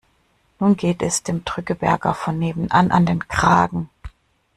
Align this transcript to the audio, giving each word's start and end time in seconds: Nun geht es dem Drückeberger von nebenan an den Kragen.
Nun 0.57 0.77
geht 0.77 1.03
es 1.03 1.21
dem 1.21 1.45
Drückeberger 1.45 2.15
von 2.15 2.39
nebenan 2.39 2.89
an 2.89 3.05
den 3.05 3.27
Kragen. 3.27 3.87